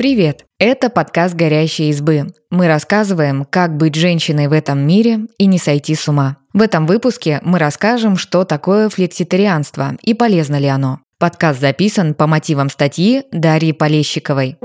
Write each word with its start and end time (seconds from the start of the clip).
Привет! 0.00 0.46
Это 0.58 0.88
подкаст 0.88 1.34
«Горящие 1.34 1.90
избы». 1.90 2.28
Мы 2.50 2.68
рассказываем, 2.68 3.44
как 3.44 3.76
быть 3.76 3.96
женщиной 3.96 4.48
в 4.48 4.52
этом 4.54 4.78
мире 4.78 5.26
и 5.36 5.44
не 5.44 5.58
сойти 5.58 5.94
с 5.94 6.08
ума. 6.08 6.38
В 6.54 6.62
этом 6.62 6.86
выпуске 6.86 7.38
мы 7.42 7.58
расскажем, 7.58 8.16
что 8.16 8.44
такое 8.44 8.88
флекситарианство 8.88 9.96
и 10.00 10.14
полезно 10.14 10.58
ли 10.58 10.68
оно. 10.68 11.00
Подкаст 11.18 11.60
записан 11.60 12.14
по 12.14 12.26
мотивам 12.26 12.70
статьи 12.70 13.24
Дарьи 13.30 13.72
Полещиковой. 13.72 14.56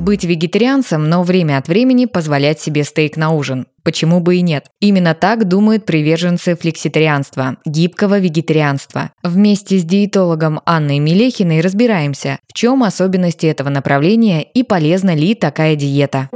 Быть 0.00 0.24
вегетарианцем, 0.24 1.10
но 1.10 1.22
время 1.22 1.58
от 1.58 1.68
времени 1.68 2.06
позволять 2.06 2.58
себе 2.58 2.84
стейк 2.84 3.18
на 3.18 3.32
ужин. 3.32 3.66
Почему 3.82 4.20
бы 4.20 4.36
и 4.36 4.40
нет? 4.40 4.64
Именно 4.80 5.12
так 5.12 5.46
думают 5.46 5.84
приверженцы 5.84 6.56
флекситарианства, 6.56 7.58
гибкого 7.66 8.18
вегетарианства. 8.18 9.10
Вместе 9.22 9.76
с 9.76 9.84
диетологом 9.84 10.62
Анной 10.64 11.00
Мелехиной 11.00 11.60
разбираемся, 11.60 12.38
в 12.48 12.54
чем 12.54 12.82
особенности 12.82 13.44
этого 13.44 13.68
направления 13.68 14.42
и 14.42 14.62
полезна 14.62 15.14
ли 15.14 15.34
такая 15.34 15.76
диета. 15.76 16.30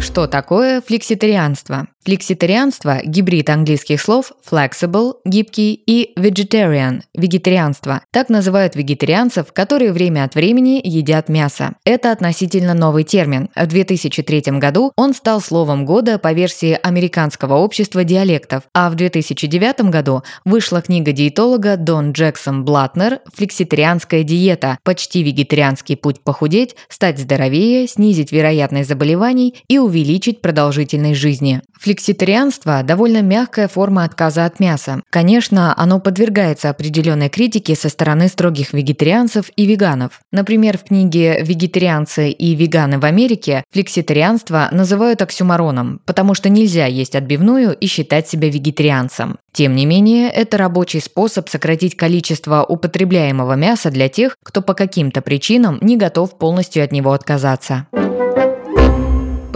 Что 0.00 0.26
такое 0.26 0.80
флекситарианство? 0.80 1.88
Флекситарианство– 2.06 3.00
гибрид 3.04 3.50
английских 3.50 4.00
слов 4.00 4.32
flexible– 4.48 5.14
гибкий 5.24 5.74
и 5.74 6.12
vegetarian– 6.16 7.00
вегетарианство. 7.14 8.00
Так 8.12 8.28
называют 8.28 8.76
вегетарианцев, 8.76 9.52
которые 9.52 9.90
время 9.90 10.22
от 10.22 10.36
времени 10.36 10.80
едят 10.84 11.28
мясо. 11.28 11.74
Это 11.84 12.12
относительно 12.12 12.74
новый 12.74 13.02
термин. 13.02 13.48
В 13.56 13.66
2003 13.66 14.42
году 14.60 14.92
он 14.94 15.14
стал 15.14 15.40
словом 15.40 15.84
года 15.84 16.20
по 16.20 16.32
версии 16.32 16.78
Американского 16.80 17.54
общества 17.54 18.04
диалектов, 18.04 18.62
а 18.72 18.88
в 18.88 18.94
2009 18.94 19.90
году 19.90 20.22
вышла 20.44 20.80
книга 20.82 21.10
диетолога 21.10 21.76
Дон 21.76 22.12
Джексон 22.12 22.64
Блатнер 22.64 23.18
«Флекситарианская 23.34 24.22
диета. 24.22 24.78
Почти 24.84 25.24
вегетарианский 25.24 25.96
путь 25.96 26.20
похудеть, 26.20 26.76
стать 26.88 27.18
здоровее, 27.18 27.88
снизить 27.88 28.30
вероятность 28.30 28.88
заболеваний 28.88 29.56
и 29.66 29.80
увеличить 29.86 30.40
продолжительность 30.42 31.20
жизни». 31.20 31.62
Флекситарианство– 31.80 32.82
довольно 32.84 33.22
мягкая 33.22 33.68
форма 33.68 34.04
отказа 34.04 34.44
от 34.44 34.60
мяса. 34.60 35.02
Конечно, 35.10 35.74
оно 35.76 36.00
подвергается 36.00 36.70
определенной 36.70 37.28
критике 37.28 37.74
со 37.74 37.88
стороны 37.88 38.28
строгих 38.28 38.72
вегетарианцев 38.72 39.50
и 39.56 39.66
веганов. 39.66 40.20
Например, 40.32 40.78
в 40.78 40.84
книге 40.84 41.42
«Вегетарианцы 41.42 42.30
и 42.30 42.54
веганы 42.54 42.98
в 42.98 43.04
Америке» 43.04 43.62
флекситарианство 43.70 44.68
называют 44.72 45.22
оксюмароном, 45.22 46.00
потому 46.06 46.34
что 46.34 46.48
нельзя 46.48 46.86
есть 46.86 47.14
отбивную 47.14 47.74
и 47.74 47.86
считать 47.86 48.28
себя 48.28 48.48
вегетарианцем. 48.48 49.38
Тем 49.52 49.74
не 49.74 49.86
менее, 49.86 50.30
это 50.30 50.58
рабочий 50.58 51.00
способ 51.00 51.48
сократить 51.48 51.96
количество 51.96 52.62
употребляемого 52.62 53.54
мяса 53.54 53.90
для 53.90 54.08
тех, 54.08 54.36
кто 54.42 54.60
по 54.60 54.74
каким-то 54.74 55.22
причинам 55.22 55.78
не 55.80 55.96
готов 55.96 56.36
полностью 56.36 56.84
от 56.84 56.92
него 56.92 57.12
отказаться. 57.12 57.86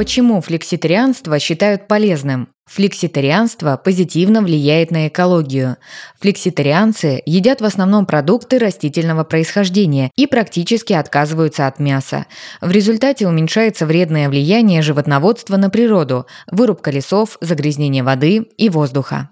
Почему 0.00 0.40
флекситарианство 0.40 1.38
считают 1.38 1.86
полезным? 1.86 2.48
Флекситарианство 2.64 3.76
позитивно 3.76 4.40
влияет 4.40 4.90
на 4.90 5.08
экологию. 5.08 5.76
Флекситарианцы 6.18 7.22
едят 7.26 7.60
в 7.60 7.66
основном 7.66 8.06
продукты 8.06 8.58
растительного 8.58 9.24
происхождения 9.24 10.10
и 10.16 10.26
практически 10.26 10.94
отказываются 10.94 11.66
от 11.66 11.80
мяса. 11.80 12.24
В 12.62 12.70
результате 12.70 13.28
уменьшается 13.28 13.84
вредное 13.84 14.30
влияние 14.30 14.80
животноводства 14.80 15.58
на 15.58 15.68
природу, 15.68 16.24
вырубка 16.50 16.90
лесов, 16.90 17.36
загрязнение 17.42 18.02
воды 18.02 18.48
и 18.56 18.70
воздуха. 18.70 19.28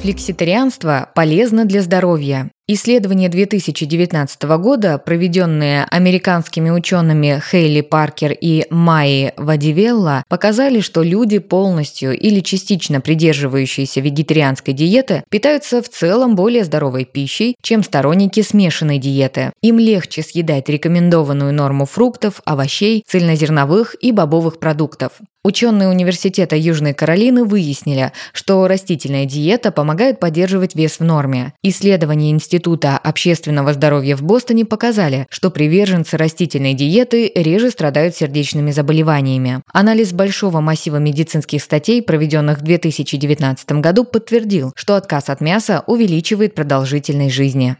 Флекситарианство 0.00 1.10
полезно 1.14 1.66
для 1.66 1.82
здоровья. 1.82 2.50
Исследования 2.72 3.28
2019 3.28 4.42
года, 4.58 4.96
проведенные 5.04 5.86
американскими 5.90 6.70
учеными 6.70 7.42
Хейли 7.50 7.80
Паркер 7.80 8.30
и 8.30 8.64
Майи 8.70 9.32
Вадивелла, 9.36 10.22
показали, 10.28 10.78
что 10.78 11.02
люди, 11.02 11.40
полностью 11.40 12.16
или 12.16 12.38
частично 12.38 13.00
придерживающиеся 13.00 14.00
вегетарианской 14.00 14.72
диеты, 14.72 15.24
питаются 15.30 15.82
в 15.82 15.88
целом 15.88 16.36
более 16.36 16.62
здоровой 16.62 17.06
пищей, 17.06 17.56
чем 17.60 17.82
сторонники 17.82 18.40
смешанной 18.40 18.98
диеты. 18.98 19.50
Им 19.62 19.80
легче 19.80 20.22
съедать 20.22 20.68
рекомендованную 20.68 21.52
норму 21.52 21.86
фруктов, 21.86 22.40
овощей, 22.44 23.02
цельнозерновых 23.04 23.96
и 24.00 24.12
бобовых 24.12 24.60
продуктов. 24.60 25.14
Ученые 25.42 25.88
Университета 25.88 26.54
Южной 26.54 26.92
Каролины 26.92 27.44
выяснили, 27.44 28.12
что 28.34 28.68
растительная 28.68 29.24
диета 29.24 29.72
помогает 29.72 30.20
поддерживать 30.20 30.74
вес 30.74 31.00
в 31.00 31.04
норме. 31.04 31.54
Исследования 31.62 32.30
Института 32.30 32.59
общественного 32.98 33.72
здоровья 33.72 34.16
в 34.16 34.22
Бостоне 34.22 34.64
показали, 34.64 35.26
что 35.30 35.50
приверженцы 35.50 36.16
растительной 36.16 36.74
диеты 36.74 37.30
реже 37.34 37.70
страдают 37.70 38.16
сердечными 38.16 38.70
заболеваниями. 38.70 39.62
Анализ 39.72 40.12
большого 40.12 40.60
массива 40.60 40.96
медицинских 40.96 41.62
статей, 41.62 42.02
проведенных 42.02 42.58
в 42.58 42.62
2019 42.62 43.72
году, 43.72 44.04
подтвердил, 44.04 44.72
что 44.74 44.96
отказ 44.96 45.28
от 45.28 45.40
мяса 45.40 45.84
увеличивает 45.86 46.54
продолжительность 46.54 47.34
жизни. 47.34 47.76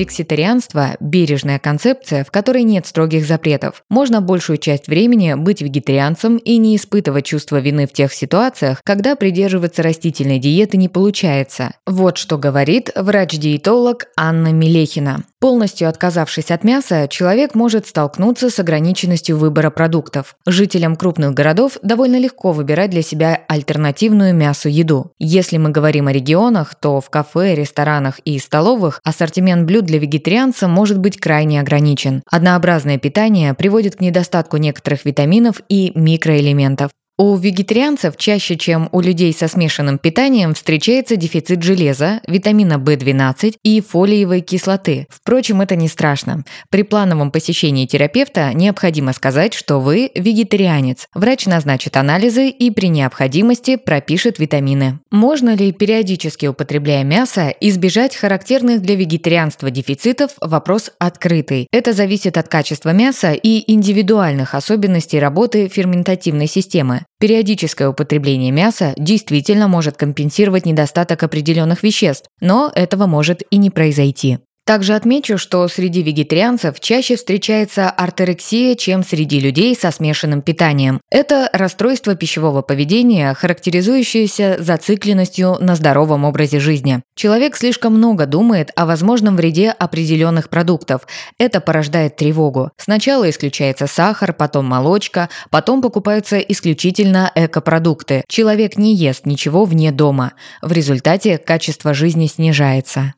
Флекситарианство– 0.00 0.96
бережная 1.00 1.58
концепция, 1.58 2.24
в 2.24 2.30
которой 2.30 2.62
нет 2.62 2.86
строгих 2.86 3.26
запретов. 3.26 3.84
Можно 3.90 4.22
большую 4.22 4.56
часть 4.56 4.88
времени 4.88 5.34
быть 5.34 5.60
вегетарианцем 5.60 6.38
и 6.38 6.56
не 6.56 6.76
испытывать 6.76 7.26
чувство 7.26 7.60
вины 7.60 7.86
в 7.86 7.92
тех 7.92 8.14
ситуациях, 8.14 8.80
когда 8.82 9.14
придерживаться 9.14 9.82
растительной 9.82 10.38
диеты 10.38 10.78
не 10.78 10.88
получается. 10.88 11.74
Вот 11.86 12.16
что 12.16 12.38
говорит 12.38 12.90
врач-диетолог 12.96 14.06
Анна 14.16 14.52
Мелехина. 14.54 15.22
Полностью 15.38 15.88
отказавшись 15.88 16.50
от 16.50 16.64
мяса, 16.64 17.08
человек 17.08 17.54
может 17.54 17.86
столкнуться 17.86 18.50
с 18.50 18.58
ограниченностью 18.58 19.38
выбора 19.38 19.70
продуктов. 19.70 20.36
Жителям 20.46 20.96
крупных 20.96 21.32
городов 21.32 21.78
довольно 21.82 22.18
легко 22.18 22.52
выбирать 22.52 22.90
для 22.90 23.00
себя 23.00 23.40
альтернативную 23.48 24.34
мясу 24.34 24.68
еду. 24.68 25.12
Если 25.18 25.56
мы 25.56 25.70
говорим 25.70 26.08
о 26.08 26.12
регионах, 26.12 26.74
то 26.74 27.00
в 27.00 27.08
кафе, 27.08 27.54
ресторанах 27.54 28.18
и 28.26 28.38
столовых 28.38 29.00
ассортимент 29.02 29.66
блюд 29.66 29.86
для 29.90 29.98
вегетарианца 29.98 30.68
может 30.68 30.98
быть 30.98 31.18
крайне 31.18 31.60
ограничен. 31.60 32.22
Однообразное 32.30 32.96
питание 32.96 33.54
приводит 33.54 33.96
к 33.96 34.00
недостатку 34.00 34.56
некоторых 34.56 35.04
витаминов 35.04 35.60
и 35.68 35.90
микроэлементов. 35.96 36.92
У 37.22 37.36
вегетарианцев 37.36 38.16
чаще, 38.16 38.56
чем 38.56 38.88
у 38.92 39.02
людей 39.02 39.34
со 39.34 39.46
смешанным 39.46 39.98
питанием, 39.98 40.54
встречается 40.54 41.16
дефицит 41.16 41.62
железа, 41.62 42.22
витамина 42.26 42.78
В12 42.78 43.56
и 43.62 43.82
фолиевой 43.82 44.40
кислоты. 44.40 45.06
Впрочем, 45.10 45.60
это 45.60 45.76
не 45.76 45.88
страшно. 45.88 46.44
При 46.70 46.82
плановом 46.82 47.30
посещении 47.30 47.84
терапевта 47.84 48.54
необходимо 48.54 49.12
сказать, 49.12 49.52
что 49.52 49.80
вы 49.80 50.10
вегетарианец. 50.14 51.08
Врач 51.12 51.44
назначит 51.44 51.98
анализы 51.98 52.48
и 52.48 52.70
при 52.70 52.86
необходимости 52.86 53.76
пропишет 53.76 54.38
витамины. 54.38 55.00
Можно 55.10 55.54
ли, 55.54 55.72
периодически 55.72 56.46
употребляя 56.46 57.04
мясо, 57.04 57.52
избежать 57.60 58.16
характерных 58.16 58.80
для 58.80 58.96
вегетарианства 58.96 59.70
дефицитов– 59.70 60.30
вопрос 60.40 60.90
открытый. 60.98 61.66
Это 61.70 61.92
зависит 61.92 62.38
от 62.38 62.48
качества 62.48 62.94
мяса 62.94 63.32
и 63.32 63.70
индивидуальных 63.70 64.54
особенностей 64.54 65.20
работы 65.20 65.68
ферментативной 65.68 66.46
системы. 66.46 67.04
Периодическое 67.20 67.86
употребление 67.86 68.50
мяса 68.50 68.94
действительно 68.96 69.68
может 69.68 69.98
компенсировать 69.98 70.64
недостаток 70.64 71.22
определенных 71.22 71.82
веществ, 71.82 72.30
но 72.40 72.72
этого 72.74 73.06
может 73.06 73.42
и 73.50 73.58
не 73.58 73.68
произойти. 73.68 74.38
Также 74.70 74.94
отмечу, 74.94 75.36
что 75.36 75.66
среди 75.66 76.00
вегетарианцев 76.00 76.78
чаще 76.78 77.16
встречается 77.16 77.90
артерексия, 77.90 78.76
чем 78.76 79.02
среди 79.02 79.40
людей 79.40 79.74
со 79.74 79.90
смешанным 79.90 80.42
питанием. 80.42 81.00
Это 81.10 81.50
расстройство 81.52 82.14
пищевого 82.14 82.62
поведения, 82.62 83.34
характеризующееся 83.34 84.58
зацикленностью 84.60 85.56
на 85.58 85.74
здоровом 85.74 86.24
образе 86.24 86.60
жизни. 86.60 87.02
Человек 87.16 87.56
слишком 87.56 87.94
много 87.94 88.26
думает 88.26 88.70
о 88.76 88.86
возможном 88.86 89.34
вреде 89.34 89.70
определенных 89.70 90.48
продуктов. 90.48 91.04
Это 91.36 91.60
порождает 91.60 92.14
тревогу. 92.14 92.70
Сначала 92.76 93.28
исключается 93.28 93.88
сахар, 93.88 94.32
потом 94.32 94.66
молочка, 94.66 95.30
потом 95.50 95.82
покупаются 95.82 96.38
исключительно 96.38 97.32
экопродукты. 97.34 98.22
Человек 98.28 98.76
не 98.76 98.94
ест 98.94 99.26
ничего 99.26 99.64
вне 99.64 99.90
дома. 99.90 100.34
В 100.62 100.70
результате 100.70 101.38
качество 101.38 101.92
жизни 101.92 102.28
снижается. 102.28 103.14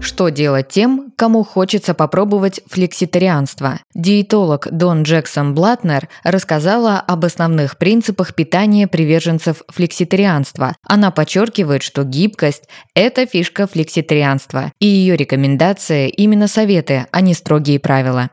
Что 0.00 0.30
делать 0.30 0.68
тем, 0.68 1.12
кому 1.14 1.44
хочется 1.44 1.92
попробовать 1.92 2.60
флекситарианство? 2.66 3.80
Диетолог 3.94 4.66
Дон 4.70 5.02
Джексон 5.02 5.54
Блатнер 5.54 6.08
рассказала 6.24 6.98
об 7.00 7.26
основных 7.26 7.76
принципах 7.76 8.34
питания 8.34 8.88
приверженцев 8.88 9.62
флекситарианства. 9.68 10.74
Она 10.82 11.10
подчеркивает, 11.10 11.82
что 11.82 12.04
гибкость– 12.04 12.64
это 12.94 13.26
фишка 13.26 13.66
флекситарианства, 13.66 14.72
и 14.80 14.86
ее 14.86 15.16
рекомендации 15.16 16.08
именно 16.08 16.48
советы, 16.48 17.06
а 17.12 17.20
не 17.20 17.34
строгие 17.34 17.78
правила. 17.78 18.30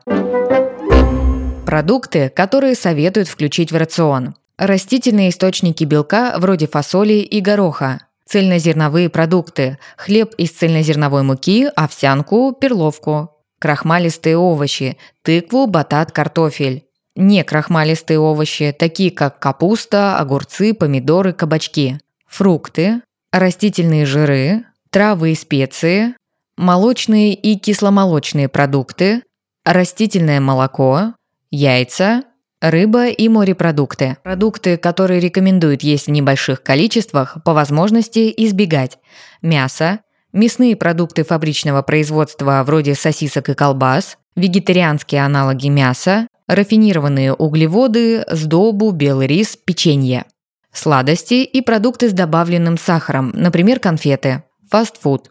Продукты, 1.66 2.30
которые 2.30 2.74
советуют 2.74 3.28
включить 3.28 3.72
в 3.72 3.76
рацион. 3.76 4.34
Растительные 4.56 5.28
источники 5.28 5.84
белка 5.84 6.34
вроде 6.38 6.66
фасоли 6.66 7.14
и 7.14 7.40
гороха, 7.40 8.00
цельнозерновые 8.28 9.08
продукты, 9.08 9.78
хлеб 9.96 10.34
из 10.36 10.50
цельнозерновой 10.50 11.22
муки, 11.22 11.68
овсянку, 11.74 12.52
перловку, 12.52 13.30
крахмалистые 13.58 14.36
овощи, 14.36 14.98
тыкву, 15.22 15.66
батат, 15.66 16.12
картофель. 16.12 16.84
Не 17.16 17.42
крахмалистые 17.42 18.20
овощи, 18.20 18.74
такие 18.78 19.10
как 19.10 19.40
капуста, 19.40 20.18
огурцы, 20.18 20.74
помидоры, 20.74 21.32
кабачки. 21.32 21.98
Фрукты, 22.28 23.00
растительные 23.32 24.06
жиры, 24.06 24.64
травы 24.90 25.32
и 25.32 25.34
специи, 25.34 26.14
молочные 26.56 27.34
и 27.34 27.58
кисломолочные 27.58 28.48
продукты, 28.48 29.22
растительное 29.64 30.40
молоко, 30.40 31.14
яйца, 31.50 32.24
рыба 32.60 33.08
и 33.08 33.28
морепродукты. 33.28 34.16
Продукты, 34.22 34.76
которые 34.76 35.20
рекомендуют 35.20 35.82
есть 35.82 36.06
в 36.06 36.10
небольших 36.10 36.62
количествах, 36.62 37.38
по 37.44 37.52
возможности 37.54 38.32
избегать. 38.36 38.98
Мясо, 39.42 40.00
мясные 40.32 40.76
продукты 40.76 41.24
фабричного 41.24 41.82
производства 41.82 42.62
вроде 42.64 42.94
сосисок 42.94 43.48
и 43.48 43.54
колбас, 43.54 44.18
вегетарианские 44.36 45.24
аналоги 45.24 45.68
мяса, 45.68 46.28
рафинированные 46.46 47.34
углеводы, 47.34 48.24
сдобу, 48.30 48.90
белый 48.90 49.26
рис, 49.26 49.56
печенье. 49.56 50.24
Сладости 50.72 51.44
и 51.44 51.60
продукты 51.60 52.08
с 52.08 52.12
добавленным 52.12 52.78
сахаром, 52.78 53.32
например, 53.34 53.80
конфеты. 53.80 54.44
Фастфуд. 54.70 55.30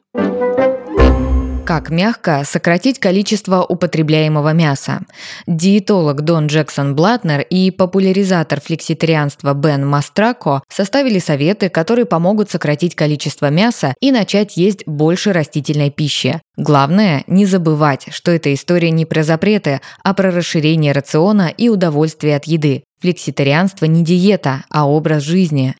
Как 1.67 1.89
мягко 1.89 2.43
сократить 2.45 2.97
количество 2.97 3.61
употребляемого 3.61 4.53
мяса? 4.53 5.01
Диетолог 5.47 6.21
Дон 6.21 6.47
Джексон 6.47 6.95
Блатнер 6.95 7.41
и 7.41 7.71
популяризатор 7.71 8.61
флекситарианства 8.61 9.53
Бен 9.53 9.85
Мастрако 9.85 10.63
составили 10.69 11.19
советы, 11.19 11.67
которые 11.67 12.05
помогут 12.05 12.49
сократить 12.49 12.95
количество 12.95 13.49
мяса 13.49 13.95
и 13.99 14.13
начать 14.13 14.55
есть 14.55 14.87
больше 14.87 15.33
растительной 15.33 15.89
пищи. 15.89 16.39
Главное– 16.55 17.25
не 17.27 17.45
забывать, 17.45 18.05
что 18.11 18.31
эта 18.31 18.53
история 18.53 18.91
не 18.91 19.05
про 19.05 19.23
запреты, 19.23 19.81
а 20.05 20.13
про 20.13 20.31
расширение 20.31 20.93
рациона 20.93 21.49
и 21.49 21.67
удовольствие 21.67 22.37
от 22.37 22.45
еды. 22.45 22.85
Флекситарианство 23.01 23.83
не 23.83 24.05
диета, 24.05 24.63
а 24.69 24.87
образ 24.87 25.23
жизни. 25.23 25.75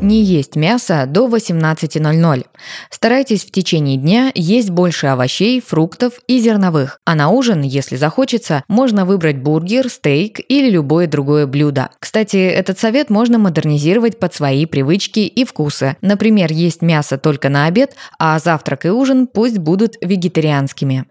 Не 0.00 0.22
есть 0.22 0.56
мясо 0.56 1.04
до 1.06 1.28
18.00. 1.28 2.46
Старайтесь 2.88 3.44
в 3.44 3.50
течение 3.50 3.98
дня 3.98 4.32
есть 4.34 4.70
больше 4.70 5.08
овощей, 5.08 5.60
фруктов 5.60 6.14
и 6.26 6.38
зерновых. 6.38 7.00
А 7.04 7.14
на 7.14 7.28
ужин, 7.28 7.60
если 7.60 7.96
захочется, 7.96 8.64
можно 8.66 9.04
выбрать 9.04 9.36
бургер, 9.36 9.90
стейк 9.90 10.40
или 10.48 10.70
любое 10.70 11.06
другое 11.06 11.46
блюдо. 11.46 11.90
Кстати, 11.98 12.38
этот 12.38 12.78
совет 12.78 13.10
можно 13.10 13.38
модернизировать 13.38 14.18
под 14.18 14.32
свои 14.32 14.64
привычки 14.64 15.20
и 15.20 15.44
вкусы. 15.44 15.96
Например, 16.00 16.50
есть 16.50 16.80
мясо 16.80 17.18
только 17.18 17.50
на 17.50 17.66
обед, 17.66 17.94
а 18.18 18.38
завтрак 18.38 18.86
и 18.86 18.90
ужин 18.90 19.26
пусть 19.26 19.58
будут 19.58 19.96
вегетарианскими. 20.00 21.06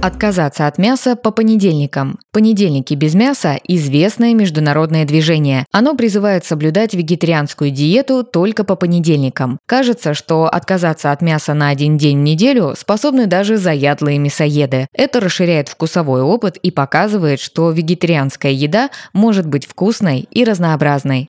Отказаться 0.00 0.68
от 0.68 0.78
мяса 0.78 1.16
по 1.16 1.32
понедельникам. 1.32 2.20
Понедельники 2.32 2.94
без 2.94 3.14
мяса– 3.14 3.58
известное 3.66 4.32
международное 4.32 5.04
движение. 5.04 5.66
Оно 5.72 5.96
призывает 5.96 6.44
соблюдать 6.44 6.94
вегетарианскую 6.94 7.72
диету 7.72 8.22
только 8.22 8.62
по 8.62 8.76
понедельникам. 8.76 9.58
Кажется, 9.66 10.14
что 10.14 10.44
отказаться 10.44 11.10
от 11.10 11.20
мяса 11.20 11.52
на 11.52 11.70
один 11.70 11.98
день 11.98 12.18
в 12.18 12.22
неделю 12.22 12.74
способны 12.78 13.26
даже 13.26 13.56
заядлые 13.56 14.18
мясоеды. 14.18 14.86
Это 14.92 15.18
расширяет 15.18 15.68
вкусовой 15.68 16.22
опыт 16.22 16.58
и 16.58 16.70
показывает, 16.70 17.40
что 17.40 17.72
вегетарианская 17.72 18.52
еда 18.52 18.90
может 19.12 19.46
быть 19.46 19.66
вкусной 19.66 20.28
и 20.30 20.44
разнообразной. 20.44 21.28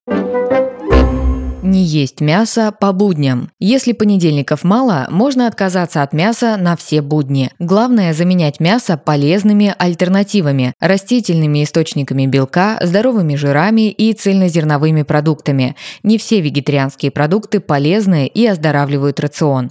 Не 1.70 1.84
есть 1.84 2.20
мясо 2.20 2.72
по 2.72 2.92
будням. 2.94 3.52
Если 3.60 3.92
понедельников 3.92 4.64
мало, 4.64 5.06
можно 5.12 5.46
отказаться 5.46 6.02
от 6.02 6.14
мяса 6.14 6.58
на 6.58 6.76
все 6.76 7.04
будни. 7.04 7.52
Главное 7.60 8.12
заменять 8.16 8.60
мясо 8.60 8.98
полезными 8.98 9.76
альтернативами– 9.78 10.74
растительными 10.80 11.64
источниками 11.64 12.26
белка, 12.26 12.80
здоровыми 12.82 13.36
жирами 13.36 13.92
и 13.92 14.14
цельнозерновыми 14.14 15.04
продуктами. 15.04 15.76
Не 16.02 16.18
все 16.18 16.42
вегетарианские 16.42 17.12
продукты 17.12 17.60
полезны 17.60 18.26
и 18.26 18.48
оздоравливают 18.48 19.20
рацион. 19.20 19.70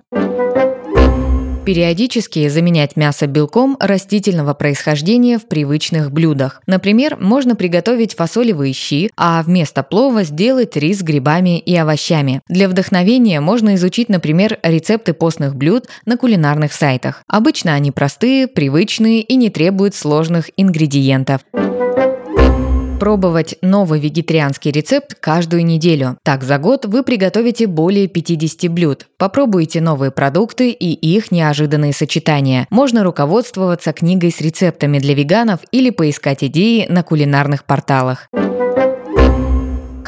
Периодически 1.68 2.48
заменять 2.48 2.96
мясо 2.96 3.26
белком 3.26 3.76
растительного 3.78 4.54
происхождения 4.54 5.38
в 5.38 5.46
привычных 5.46 6.10
блюдах. 6.10 6.62
Например, 6.66 7.18
можно 7.20 7.56
приготовить 7.56 8.14
фасолевые 8.14 8.72
щи, 8.72 9.10
а 9.18 9.42
вместо 9.42 9.82
плова 9.82 10.22
сделать 10.22 10.78
рис 10.78 11.00
с 11.00 11.02
грибами 11.02 11.58
и 11.58 11.76
овощами. 11.76 12.40
Для 12.48 12.70
вдохновения 12.70 13.42
можно 13.42 13.74
изучить, 13.74 14.08
например, 14.08 14.58
рецепты 14.62 15.12
постных 15.12 15.56
блюд 15.56 15.84
на 16.06 16.16
кулинарных 16.16 16.72
сайтах. 16.72 17.22
Обычно 17.26 17.74
они 17.74 17.90
простые, 17.90 18.46
привычные 18.46 19.20
и 19.20 19.36
не 19.36 19.50
требуют 19.50 19.94
сложных 19.94 20.48
ингредиентов 20.56 21.42
пробовать 22.98 23.56
новый 23.62 24.00
вегетарианский 24.00 24.70
рецепт 24.70 25.14
каждую 25.14 25.64
неделю. 25.64 26.18
Так 26.24 26.42
за 26.42 26.58
год 26.58 26.84
вы 26.84 27.02
приготовите 27.02 27.66
более 27.66 28.08
50 28.08 28.70
блюд. 28.70 29.06
Попробуйте 29.16 29.80
новые 29.80 30.10
продукты 30.10 30.70
и 30.70 30.92
их 30.92 31.30
неожиданные 31.30 31.92
сочетания. 31.92 32.66
Можно 32.70 33.04
руководствоваться 33.04 33.92
книгой 33.92 34.32
с 34.32 34.40
рецептами 34.40 34.98
для 34.98 35.14
веганов 35.14 35.60
или 35.70 35.90
поискать 35.90 36.42
идеи 36.44 36.86
на 36.88 37.02
кулинарных 37.02 37.64
порталах. 37.64 38.28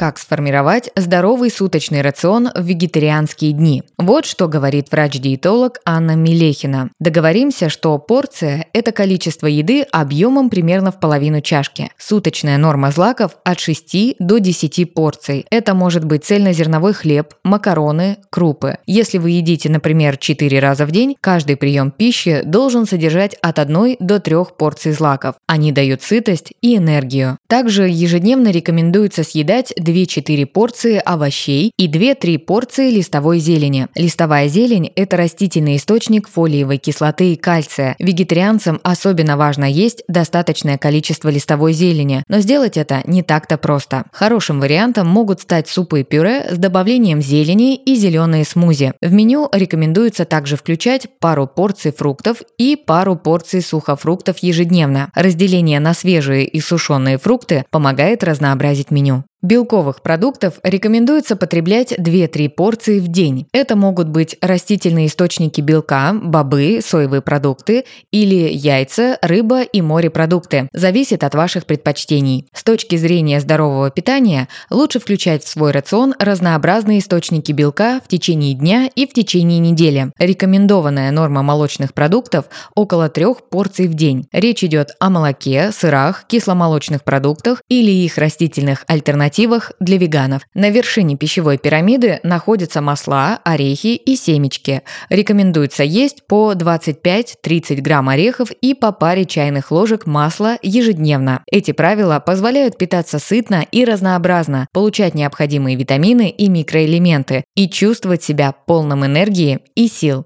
Как 0.01 0.17
сформировать 0.17 0.89
здоровый 0.95 1.51
суточный 1.51 2.01
рацион 2.01 2.49
в 2.55 2.65
вегетарианские 2.65 3.51
дни? 3.51 3.83
Вот 3.99 4.25
что 4.25 4.47
говорит 4.47 4.87
врач-диетолог 4.89 5.77
Анна 5.85 6.15
Милехина. 6.15 6.89
Договоримся, 6.99 7.69
что 7.69 7.95
порция– 7.99 8.65
это 8.73 8.93
количество 8.93 9.45
еды 9.45 9.83
объемом 9.83 10.49
примерно 10.49 10.91
в 10.91 10.99
половину 10.99 11.41
чашки. 11.41 11.91
Суточная 11.99 12.57
норма 12.57 12.89
злаков 12.89 13.37
от 13.43 13.59
6 13.59 14.15
до 14.17 14.39
10 14.39 14.91
порций. 14.91 15.45
Это 15.51 15.75
может 15.75 16.03
быть 16.03 16.25
цельнозерновой 16.25 16.93
хлеб, 16.93 17.35
макароны, 17.43 18.17
крупы. 18.31 18.79
Если 18.87 19.19
вы 19.19 19.29
едите, 19.29 19.69
например, 19.69 20.17
4 20.17 20.59
раза 20.59 20.87
в 20.87 20.91
день, 20.91 21.15
каждый 21.21 21.57
прием 21.57 21.91
пищи 21.91 22.41
должен 22.43 22.87
содержать 22.87 23.35
от 23.43 23.59
1 23.59 23.97
до 23.99 24.19
3 24.19 24.35
порций 24.57 24.93
злаков. 24.93 25.35
Они 25.45 25.71
дают 25.71 26.01
сытость 26.01 26.53
и 26.63 26.75
энергию. 26.75 27.37
Также 27.47 27.87
ежедневно 27.87 28.49
рекомендуется 28.49 29.23
съедать 29.23 29.71
2-4 29.91 30.45
порции 30.45 30.97
овощей 30.97 31.71
и 31.77 31.87
2-3 31.87 32.39
порции 32.39 32.89
листовой 32.89 33.39
зелени. 33.39 33.87
Листовая 33.95 34.47
зелень– 34.47 34.91
это 34.95 35.17
растительный 35.17 35.75
источник 35.75 36.29
фолиевой 36.29 36.77
кислоты 36.77 37.33
и 37.33 37.35
кальция. 37.35 37.95
Вегетарианцам 37.99 38.79
особенно 38.83 39.37
важно 39.37 39.65
есть 39.65 40.03
достаточное 40.07 40.77
количество 40.77 41.29
листовой 41.29 41.73
зелени, 41.73 42.23
но 42.27 42.39
сделать 42.39 42.77
это 42.77 43.01
не 43.05 43.23
так-то 43.23 43.57
просто. 43.57 44.05
Хорошим 44.11 44.59
вариантом 44.59 45.07
могут 45.07 45.41
стать 45.41 45.67
супы 45.67 46.01
и 46.01 46.03
пюре 46.03 46.47
с 46.51 46.57
добавлением 46.57 47.21
зелени 47.21 47.75
и 47.75 47.95
зеленые 47.95 48.45
смузи. 48.45 48.93
В 49.01 49.11
меню 49.11 49.49
рекомендуется 49.51 50.25
также 50.25 50.55
включать 50.55 51.07
пару 51.19 51.47
порций 51.47 51.91
фруктов 51.91 52.41
и 52.57 52.75
пару 52.75 53.15
порций 53.15 53.61
сухофруктов 53.61 54.37
ежедневно. 54.39 55.11
Разделение 55.15 55.79
на 55.79 55.93
свежие 55.93 56.45
и 56.45 56.59
сушеные 56.59 57.17
фрукты 57.17 57.65
помогает 57.71 58.23
разнообразить 58.23 58.91
меню. 58.91 59.23
Белковых 59.43 60.03
продуктов 60.03 60.59
рекомендуется 60.61 61.35
потреблять 61.35 61.93
2-3 61.93 62.47
порции 62.49 62.99
в 62.99 63.07
день. 63.07 63.47
Это 63.53 63.75
могут 63.75 64.07
быть 64.07 64.37
растительные 64.39 65.07
источники 65.07 65.61
белка, 65.61 66.13
бобы, 66.13 66.79
соевые 66.85 67.23
продукты 67.23 67.85
или 68.11 68.53
яйца, 68.53 69.17
рыба 69.23 69.63
и 69.63 69.81
морепродукты. 69.81 70.69
Зависит 70.73 71.23
от 71.23 71.33
ваших 71.33 71.65
предпочтений. 71.65 72.45
С 72.53 72.63
точки 72.63 72.97
зрения 72.97 73.39
здорового 73.39 73.89
питания 73.89 74.47
лучше 74.69 74.99
включать 74.99 75.43
в 75.43 75.47
свой 75.47 75.71
рацион 75.71 76.13
разнообразные 76.19 76.99
источники 76.99 77.51
белка 77.51 77.99
в 78.05 78.07
течение 78.07 78.53
дня 78.53 78.91
и 78.93 79.07
в 79.07 79.13
течение 79.13 79.57
недели. 79.57 80.11
Рекомендованная 80.19 81.09
норма 81.09 81.41
молочных 81.41 81.95
продуктов 81.95 82.45
около 82.75 83.09
3 83.09 83.25
порций 83.49 83.87
в 83.87 83.95
день. 83.95 84.27
Речь 84.31 84.63
идет 84.63 84.91
о 84.99 85.09
молоке, 85.09 85.71
сырах, 85.71 86.25
кисломолочных 86.27 87.03
продуктах 87.03 87.63
или 87.69 87.89
их 87.89 88.19
растительных 88.19 88.83
альтернативах 88.85 89.30
альтернативах 89.31 89.71
для 89.79 89.97
веганов. 89.97 90.41
На 90.53 90.69
вершине 90.69 91.15
пищевой 91.15 91.57
пирамиды 91.57 92.19
находятся 92.23 92.81
масла, 92.81 93.39
орехи 93.43 93.95
и 93.95 94.15
семечки. 94.15 94.81
Рекомендуется 95.09 95.83
есть 95.83 96.27
по 96.27 96.53
25-30 96.53 97.81
грамм 97.81 98.09
орехов 98.09 98.51
и 98.51 98.73
по 98.73 98.91
паре 98.91 99.25
чайных 99.25 99.71
ложек 99.71 100.05
масла 100.05 100.57
ежедневно. 100.61 101.43
Эти 101.49 101.71
правила 101.71 102.19
позволяют 102.19 102.77
питаться 102.77 103.19
сытно 103.19 103.65
и 103.71 103.85
разнообразно, 103.85 104.67
получать 104.73 105.15
необходимые 105.15 105.75
витамины 105.75 106.29
и 106.29 106.49
микроэлементы 106.49 107.43
и 107.55 107.69
чувствовать 107.69 108.23
себя 108.23 108.53
полным 108.65 109.05
энергии 109.05 109.59
и 109.75 109.87
сил. 109.87 110.25